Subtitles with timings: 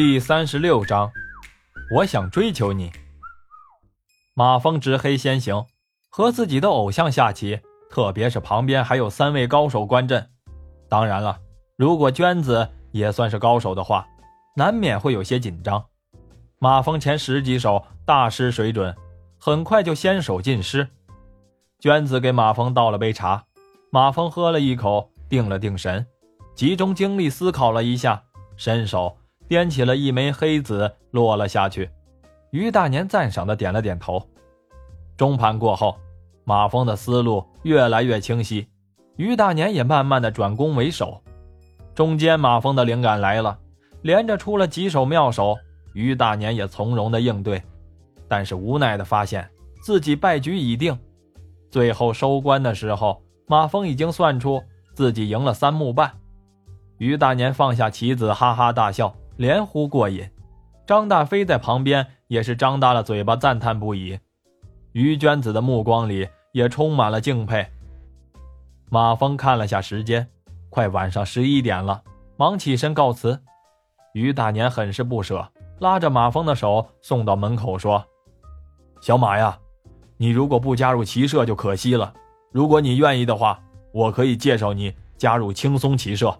[0.00, 1.10] 第三十六章，
[1.90, 2.92] 我想追求你。
[4.32, 5.66] 马峰执黑先行，
[6.08, 7.58] 和自己的偶像下棋，
[7.90, 10.30] 特别是旁边还有三位高手观阵。
[10.88, 11.40] 当然了，
[11.74, 14.06] 如果娟子也算是高手的话，
[14.54, 15.84] 难免会有些紧张。
[16.60, 18.94] 马峰前十几手大失水准，
[19.36, 20.88] 很快就先手尽失。
[21.80, 23.46] 娟子给马峰倒了杯茶，
[23.90, 26.06] 马峰喝了一口，定了定神，
[26.54, 28.22] 集中精力思考了一下，
[28.56, 29.17] 伸手。
[29.48, 31.90] 掂起了一枚黑子，落了下去。
[32.50, 34.22] 于大年赞赏的点了点头。
[35.16, 35.96] 中盘过后，
[36.44, 38.68] 马峰的思路越来越清晰，
[39.16, 41.20] 于大年也慢慢的转攻为守。
[41.94, 43.58] 中间马峰的灵感来了，
[44.02, 45.56] 连着出了几手妙手，
[45.92, 47.62] 于大年也从容的应对，
[48.28, 49.48] 但是无奈的发现
[49.82, 50.96] 自己败局已定。
[51.70, 54.62] 最后收官的时候，马峰已经算出
[54.94, 56.12] 自己赢了三目半。
[56.98, 59.14] 于大年放下棋子，哈哈大笑。
[59.38, 60.28] 连呼过瘾，
[60.84, 64.18] 张大飞在旁边也是张大了嘴巴赞叹不已。
[64.90, 67.64] 于娟子的目光里也充满了敬佩。
[68.90, 70.28] 马峰看了下时间，
[70.70, 72.02] 快晚上十一点了，
[72.36, 73.40] 忙起身告辞。
[74.12, 75.48] 于大年很是不舍，
[75.78, 78.04] 拉着马峰的手送到门口说
[79.00, 79.56] ：“小马呀，
[80.16, 82.12] 你如果不加入骑社就可惜了。
[82.50, 86.36] 如果你愿意的话，我可以介绍你加入轻松骑社。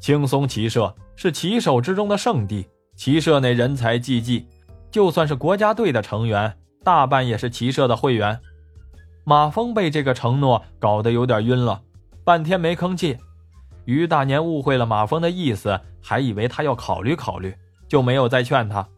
[0.00, 4.46] 轻松骑社。”是骑手之中的圣地，骑社内人才济济，
[4.90, 8.40] 就算是国家队的成员，大半也是骑社的会员。
[9.24, 11.82] 马峰被这个承诺搞得有点晕了，
[12.24, 13.18] 半天没吭气。
[13.84, 17.54] 于大年误会了马峰的意思，还以为他要考虑考虑，
[17.86, 18.88] 就没有再劝他。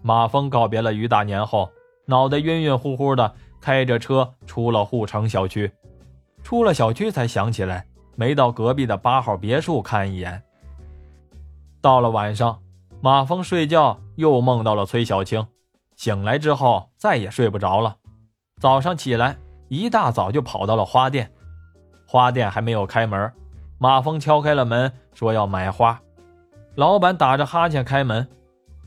[0.00, 1.70] 马峰告别了于大年后，
[2.06, 5.70] 脑袋晕晕乎乎的，开着车出了护城小区。
[6.42, 10.42] 出了小区才想起来，没到隔壁的八号别墅看一眼。
[11.80, 12.60] 到了晚上，
[13.00, 15.46] 马峰睡觉又梦到了崔小青，
[15.96, 17.96] 醒来之后再也睡不着了。
[18.60, 19.36] 早上起来
[19.68, 21.30] 一大早就跑到了花店，
[22.06, 23.32] 花店还没有开门，
[23.78, 26.00] 马峰敲开了门，说要买花。
[26.74, 28.28] 老板打着哈欠开门，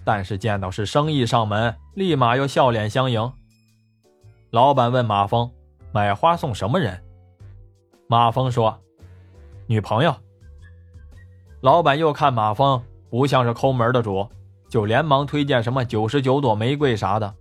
[0.04, 3.32] 但是见到是生意上门，立马又笑脸相迎。
[4.50, 5.50] 老板问马峰
[5.94, 7.02] ：“买花送什么人？”
[8.08, 8.78] 马峰说
[9.68, 10.14] ：“女朋友。”
[11.62, 12.82] 老板又看马峰。
[13.10, 14.26] 不像是抠门的主，
[14.70, 17.36] 就连忙推荐什么九十九朵玫瑰啥的。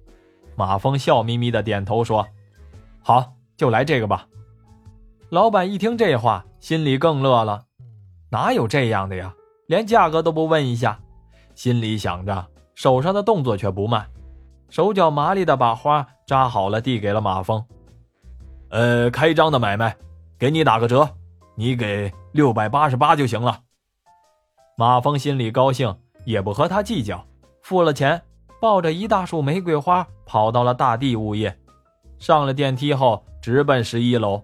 [0.57, 2.27] 马峰笑眯眯的点头说
[3.05, 4.27] ：“好，就来这个吧。”
[5.31, 7.63] 老板一听这话，心里更乐了。
[8.33, 9.33] 哪有这样的呀？
[9.69, 10.99] 连价格都不问一下，
[11.55, 12.45] 心里想着，
[12.75, 14.05] 手上的动作却不慢，
[14.71, 17.65] 手脚麻利的把花扎好了，递给了马峰。
[18.71, 19.97] 呃，开张的买卖，
[20.37, 21.09] 给你打个折，
[21.55, 23.61] 你给六百八十八就行了。
[24.81, 27.23] 马峰心里高兴，也不和他计较，
[27.61, 28.19] 付了钱，
[28.63, 31.55] 抱着一大束玫瑰花跑到了大地物业，
[32.19, 34.43] 上了电梯后直奔十一楼。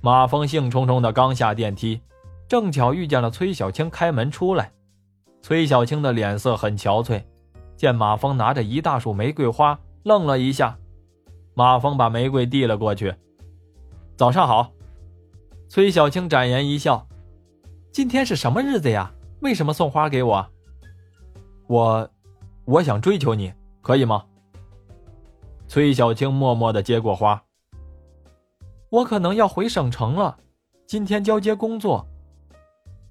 [0.00, 2.00] 马峰兴冲冲的刚下电梯，
[2.48, 4.72] 正巧遇见了崔小青开门出来。
[5.42, 7.22] 崔小青的脸色很憔悴，
[7.76, 10.74] 见马峰拿着一大束玫瑰花，愣了一下。
[11.52, 13.14] 马峰把玫瑰递了过去
[14.16, 14.72] ：“早上好。”
[15.68, 17.06] 崔小青展颜一笑
[17.92, 19.12] ：“今天是什么日子呀？”
[19.42, 20.46] 为什么送花给我？
[21.66, 22.08] 我，
[22.64, 24.24] 我想追求你，可以吗？
[25.66, 27.42] 崔小青默默的接过花。
[28.88, 30.38] 我可能要回省城了，
[30.86, 32.06] 今天交接工作。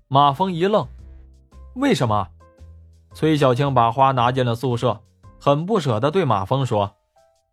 [0.07, 0.87] 马峰一愣，
[1.75, 2.29] 为什么？
[3.13, 5.01] 崔小青把花拿进了宿舍，
[5.37, 6.93] 很不舍的对马峰说：“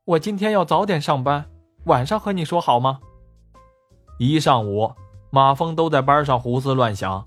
[0.07, 1.51] 我今天要早点上班，
[1.87, 3.01] 晚上和你说好吗？”
[4.21, 4.93] 一上午，
[5.31, 7.27] 马峰都在班上胡思乱想，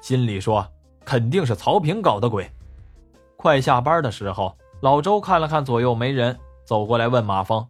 [0.00, 0.68] 心里说。
[1.04, 2.50] 肯定是曹平搞的鬼。
[3.36, 7.66] 快下班的时候，老周看了看左右没人，走过来问马峰：“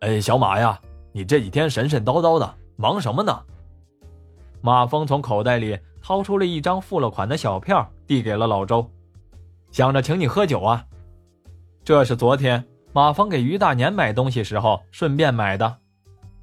[0.00, 0.78] 哎，小马呀，
[1.12, 3.42] 你这几天神神叨叨的，忙什么呢？”
[4.60, 8.88] 马峰从口袋里掏出了一张付了款的小票，递给了老周
[9.72, 10.84] ：“想着请你喝酒啊。”
[11.84, 15.78] 这是昨天马峰给于大年买东西时候顺便买的。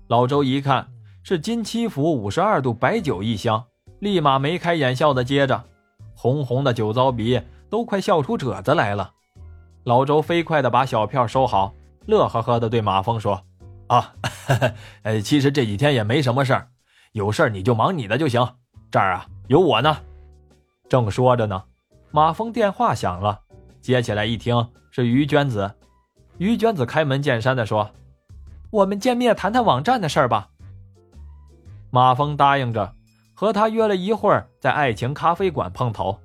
[0.07, 0.87] 老周一看
[1.21, 3.63] 是金七福五十二度白酒一箱，
[3.99, 5.63] 立马眉开眼笑的接着。
[6.15, 9.13] 红红的酒糟鼻都快笑出褶子来了，
[9.83, 11.73] 老周飞快的把小票收好，
[12.05, 13.43] 乐呵呵的对马峰说
[13.87, 14.13] ：“啊，
[15.03, 16.67] 呃，其实这几天也没什么事儿，
[17.11, 18.47] 有事儿你就忙你的就行，
[18.91, 19.97] 这儿啊有我呢。”
[20.87, 21.63] 正说着呢，
[22.11, 23.41] 马峰电话响了，
[23.81, 25.73] 接起来一听是于娟子，
[26.37, 27.89] 于娟子开门见山的说
[28.69, 30.49] ：“我们见面谈谈网站的事儿吧。”
[31.89, 32.93] 马峰答应着。
[33.33, 36.17] 和他约了一会儿，在爱情咖啡馆碰头。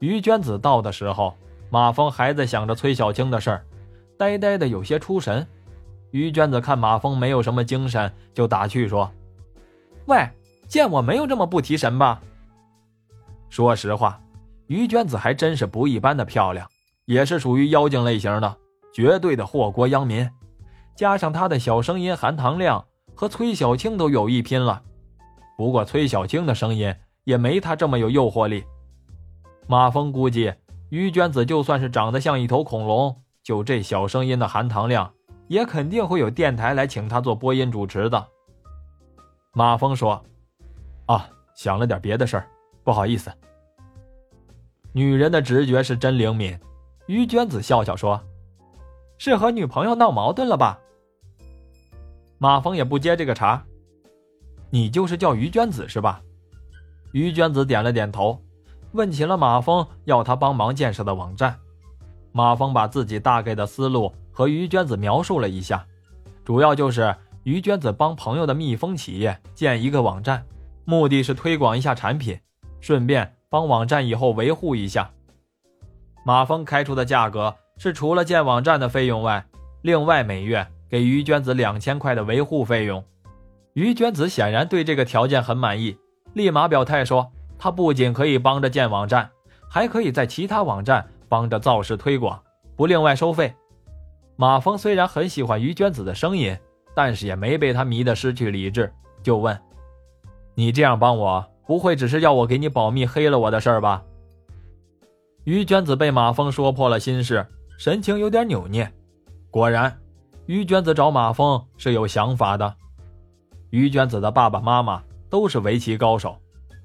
[0.00, 1.34] 于娟子到的时候，
[1.70, 3.64] 马峰还在想着崔小青的事儿，
[4.18, 5.46] 呆呆的有些出神。
[6.10, 9.10] 于娟子看马峰没有什么精神，就打趣说
[10.06, 10.28] ：“喂，
[10.68, 12.20] 见我没有这么不提神吧？”
[13.50, 14.20] 说实话，
[14.66, 16.68] 于娟子还真是不一般的漂亮，
[17.04, 18.56] 也是属于妖精类型的，
[18.92, 20.30] 绝对的祸国殃民。
[20.94, 22.84] 加上她的小声音、含糖量，
[23.14, 24.82] 和崔小青都有一拼了。
[25.56, 28.64] 不过崔小青的声音也没他这么有诱惑力。
[29.66, 30.52] 马峰估计，
[30.90, 35.10] 于娟子就算是长得像一头恐龙，就这小声音的含糖量。
[35.46, 38.26] 也肯定会有电台来请他做播音主持的。
[39.52, 40.24] 马峰说
[41.04, 42.48] ：“啊，想了点别的事儿，
[42.82, 43.30] 不好意思。”
[44.92, 46.58] 女人的直觉是真灵敏。
[47.06, 48.18] 于娟子笑笑说
[49.18, 50.80] ：“是和女朋友闹矛盾了吧？”
[52.38, 53.62] 马峰也不接这个茬。
[54.74, 56.20] 你就是叫于娟子是吧？
[57.12, 58.42] 于娟子点了点头，
[58.90, 61.56] 问起了马峰要他帮忙建设的网站。
[62.32, 64.12] 马峰把自己大概的思路。
[64.32, 65.86] 和于娟子描述了一下，
[66.44, 70.44] 主要就是于娟子帮朋友的蜜蜂企业建一个网站，
[70.84, 72.36] 目的是推广一下产品，
[72.80, 75.08] 顺便帮网站以后维护一下。
[76.24, 79.46] 马峰开出的价格是除了建网站的费用外，
[79.82, 83.04] 另外每月给于娟子两千块的维护费用。
[83.74, 85.96] 于娟子显然对这个条件很满意，
[86.32, 89.28] 立马表态说，她不仅可以帮着建网站，
[89.68, 92.40] 还可以在其他网站帮着造势推广，
[92.76, 93.52] 不另外收费。
[94.36, 96.56] 马峰虽然很喜欢于娟子的声音，
[96.94, 98.92] 但是也没被她迷得失去理智，
[99.24, 99.60] 就问
[100.54, 104.04] ：“你这样帮我，不会只是要我给你保密黑了我的事儿吧？”
[105.42, 107.44] 于娟子被马峰说破了心事，
[107.76, 108.88] 神情有点扭捏。
[109.50, 109.98] 果然，
[110.46, 112.76] 于娟子找马峰是有想法的。
[113.74, 116.38] 于娟子的爸爸妈妈都是围棋高手，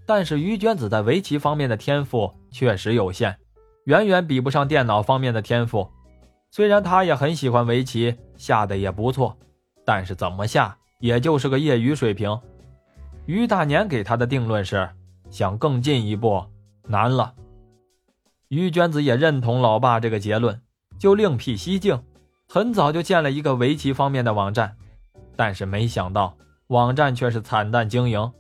[0.08, 3.38] 但是于娟子在围棋方面的天赋确实有限，
[3.84, 5.88] 远远比不上电脑方面的天赋。
[6.50, 9.38] 虽然他也很喜欢围棋，下的也不错，
[9.86, 12.36] 但是怎么下也就是个业余水平。
[13.28, 14.90] 于大年给他的定论是：
[15.30, 16.44] 想更进一步
[16.88, 17.36] 难了。
[18.48, 20.60] 于娟子也认同老爸这个结论，
[20.98, 22.02] 就另辟蹊径，
[22.48, 24.76] 很早就建了一个围棋方面的网站。
[25.36, 26.36] 但是没想到
[26.70, 28.32] 网站却是惨淡经营，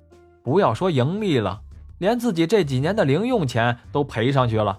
[0.43, 1.61] 不要说盈利了，
[1.97, 4.77] 连自己这几年的零用钱都赔上去了。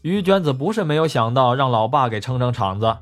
[0.00, 2.96] 于娟子不是没有想到让老爸给撑撑场子，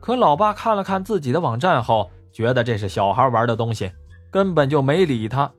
[0.00, 3.92] 可老爸看了看自己的网站后，觉得这是小孩玩的东西，
[4.30, 5.50] 根本就没理他。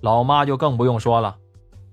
[0.00, 1.36] 老妈就更不用说了，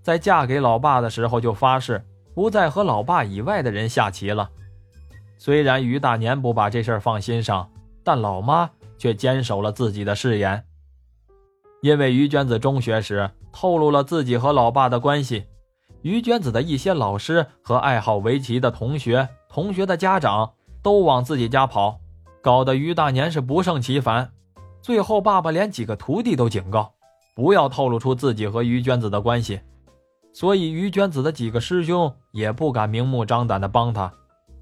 [0.02, 2.04] 在嫁给老爸的时候就发誓
[2.34, 4.50] 不再和老爸以外的人下棋了。
[5.38, 7.70] 虽然于大年不把这事儿放心上，
[8.04, 8.68] 但老妈
[8.98, 10.64] 却坚守了自己的誓言。
[11.82, 15.46] 因为于娟子中学时透露了自己和老爸的关系。
[16.02, 22.00] 于娟子的一些老师和爱好围棋的同学、同学的家长都往自己家跑，
[22.42, 24.32] 搞得于大年是不胜其烦。
[24.82, 26.94] 最后，爸爸连几个徒弟都警告，
[27.36, 29.60] 不要透露出自己和于娟子的关系。
[30.34, 34.10] 所以，于娟子的几个师兄也不敢明目张胆的帮他，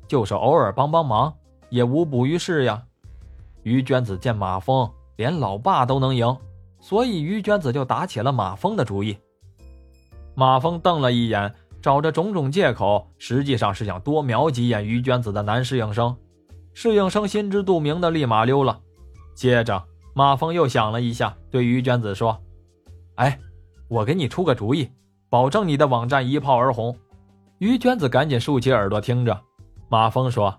[0.08, 1.32] 就是偶尔帮帮忙，
[1.70, 2.82] 也无补于事呀。
[3.64, 6.36] 于娟子见马峰连老爸都能赢，
[6.86, 9.18] 所以于娟子就打起了马峰的主意。
[10.36, 11.52] 马峰瞪了一眼，
[11.82, 16.16] 找着种种借口，实际上是想多瞄几眼于娟子的男适应生。
[16.76, 18.80] 适应生心知肚明的立马溜了。
[19.34, 19.84] 接着，
[20.14, 22.40] 马峰又想了一下，对于娟子说
[23.18, 23.40] ：“哎，
[23.88, 24.88] 我给你出个主意，
[25.28, 26.96] 保证你的网站一炮而红。”
[27.58, 29.42] 于娟子赶紧竖起耳朵听着。
[29.90, 30.56] 马峰说：“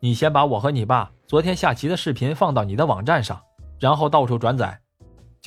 [0.00, 3.38] 你先把我和你爸昨天下棋的视频放到你的网站上，
[3.78, 4.80] 然后到处转载，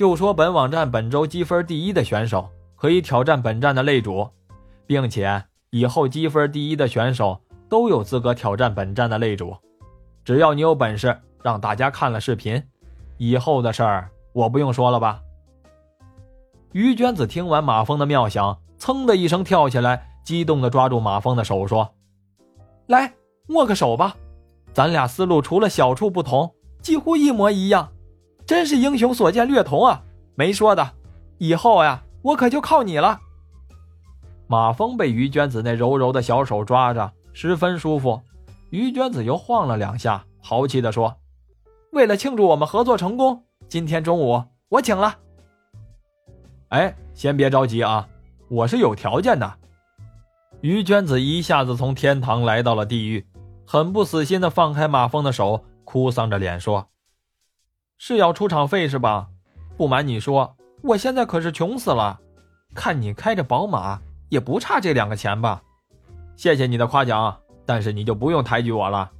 [0.00, 4.26] 就说本网站本周积分第一的选手。”可以挑战本站的擂主，
[4.86, 7.38] 并且以后积分第一的选手
[7.68, 9.54] 都有资格挑战本站的擂主。
[10.24, 12.62] 只要你有本事，让大家看了视频，
[13.18, 15.20] 以后的事儿我不用说了吧？
[16.72, 21.86] 于娟子听完马峰的妙想，噌的一声跳起来，激动地抓住马峰的手说
[22.88, 23.12] ：“来，
[23.48, 24.16] 握个手吧，
[24.72, 27.92] 咱俩思路除了小处不同，几乎一模一样，
[28.50, 30.02] 真是英雄所见略同啊！
[30.34, 30.90] 没说的，
[31.38, 33.20] 以后呀。”我可就靠你了。
[34.48, 38.20] 马峰被于娟子那柔柔的小手抓着，十分舒服。
[38.70, 41.14] 于娟子又晃了两下，豪气地说
[41.92, 45.16] ：“为了庆祝我们合作成功，今天中午我请了。”
[46.70, 48.08] 哎，先别着急啊，
[48.48, 49.50] 我是有条件的。
[50.60, 53.24] 于娟子一下子从天堂来到了地狱，
[53.64, 56.88] 很不死心地放开马峰的手，哭丧着脸说
[58.02, 59.28] ：“是要出场费是吧？
[59.76, 62.18] 不瞒你说。”我现在可是穷死了，
[62.74, 65.62] 看你开着宝马，也不差这两个钱吧？
[66.34, 69.10] 谢谢你的夸奖，但是你就不用抬举我了。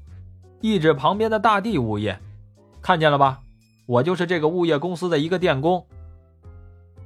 [0.63, 2.19] 一指旁边的大地物业，
[2.81, 3.43] 看见了吧？
[3.85, 5.85] 我就是这个物业公司的一个电工。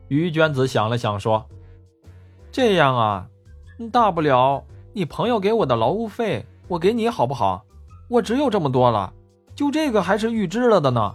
[0.06, 1.44] 于娟子想了想说
[2.52, 3.26] ：“这样啊，
[3.90, 4.62] 大不了
[4.92, 7.64] 你朋友给我的劳务费，我给你好不好？
[8.08, 9.12] 我只有这么多了，
[9.56, 11.12] 就这个还是预支了的呢。”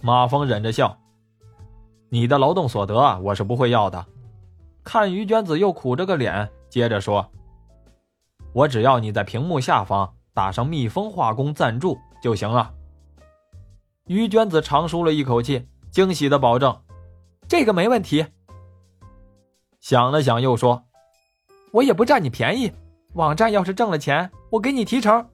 [0.00, 0.96] 马峰忍着笑
[2.08, 4.06] ：“你的劳动所得啊，我是不会要的。”
[4.84, 7.30] 看于娟子又苦着个脸，接着说
[8.54, 12.72] ：“我只要你在屏幕下方打上蜜蜂化工赞助就行了。”
[14.06, 16.80] 于娟子长舒了一口气，惊喜的保证
[17.46, 18.24] ：“这个没问题。”
[19.80, 20.84] 想了想，又说
[21.72, 22.72] ：“我也不占你便宜，
[23.14, 25.28] 网站要是挣了钱，我给你提成。”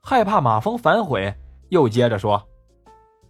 [0.00, 1.34] 害怕马峰反悔，
[1.68, 2.42] 又接着说：“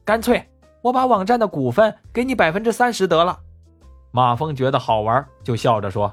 [0.04, 0.46] 干脆
[0.82, 3.38] 我把网站的股份给你百分之三十得了。”
[4.12, 6.12] 马峰觉得好玩，就笑着说：“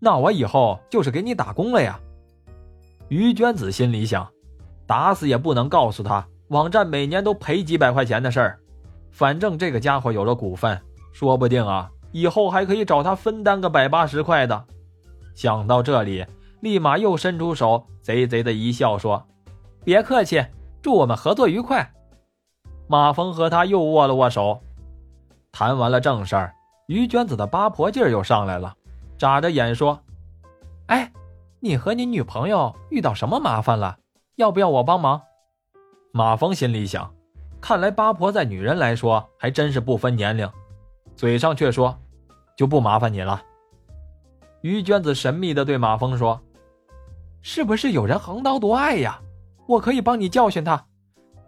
[0.00, 2.00] 那我以后就是给你打工了呀。”
[3.08, 4.26] 于娟子心里想
[4.86, 8.58] ：“打死也不能告诉他网站每年都赔几百块钱的事儿。
[9.10, 10.80] 反正这个家伙有了股份，
[11.12, 14.64] 说不定啊，以后还可以找他分担个百八十块的。”
[15.34, 16.24] 想到这里，
[16.60, 19.26] 立马又伸出手，贼贼的一笑说
[19.84, 20.44] ：“别客气，
[20.80, 21.92] 祝我们合作愉快。”
[22.88, 24.62] 马峰和他又握了握手，
[25.50, 26.54] 谈完了正事儿。
[26.86, 28.74] 于娟子的八婆劲儿又上来了，
[29.18, 30.00] 眨着眼说
[30.86, 31.12] ：“哎，
[31.58, 33.98] 你和你女朋友遇到什么麻烦了？
[34.36, 35.20] 要不要我帮忙？”
[36.12, 37.12] 马峰心里想：
[37.60, 40.48] 看来八婆在女人来说还真是不分年龄，
[41.16, 41.98] 嘴上却说
[42.56, 43.42] ：“就不麻烦你了。”
[44.62, 46.40] 于娟子神秘的对马峰说
[47.42, 49.20] ：“是不是有人横刀夺爱呀？
[49.66, 50.86] 我可以帮你教训他。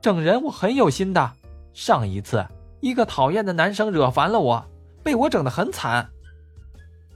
[0.00, 1.32] 整人我很有心的。
[1.72, 2.44] 上一次
[2.80, 4.64] 一个讨厌的男生惹烦了我。”
[5.00, 6.06] 被我整得很惨，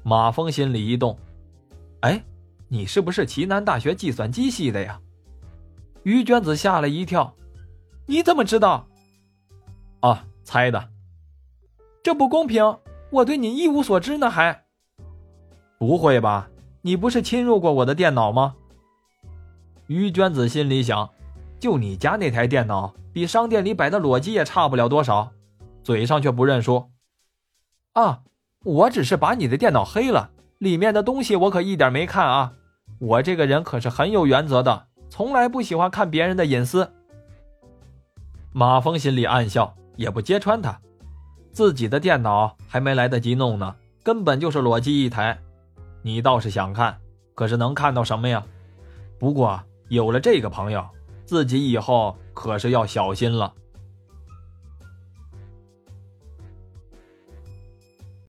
[0.03, 1.19] 马峰心里一动，
[2.01, 2.25] 哎，
[2.69, 4.99] 你是不是齐南大学计算机系的呀？
[6.05, 7.35] 于娟子吓了一跳，
[8.07, 8.87] 你怎么知道？
[10.01, 10.89] 啊，猜的。
[12.03, 12.79] 这不公平，
[13.11, 14.65] 我对你一无所知呢，还？
[15.79, 16.49] 不会吧？
[16.81, 18.55] 你不是侵入过我的电脑吗？
[19.87, 21.11] 于娟子心里想，
[21.63, 25.31] 就你家那台电脑，比商店里摆的裸机也差不了多少，
[25.85, 26.91] 嘴上却不认输。
[27.93, 28.23] 啊，
[28.65, 32.55] 我只是把你的电脑黑了，里面的东西我可一点没看啊！
[32.99, 36.93] 我这个人可是很有原则的，从来不喜欢看别人的隐私。
[38.53, 40.81] 马峰心里暗笑，也不揭穿他，
[41.53, 45.39] 自己的电脑还没来得及弄呢，根本就是裸机一台。
[46.03, 46.99] 你倒是想看，
[47.37, 48.43] 可是能看到什么呀？
[49.17, 50.85] 不过有了这个朋友，
[51.33, 53.55] 自己以后可是要小心了。